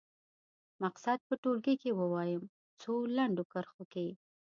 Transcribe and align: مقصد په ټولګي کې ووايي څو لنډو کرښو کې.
مقصد 0.83 1.19
په 1.27 1.33
ټولګي 1.41 1.75
کې 1.81 1.91
ووايي 1.99 2.35
څو 2.81 2.93
لنډو 3.17 3.43
کرښو 3.51 3.83
کې. 3.93 4.07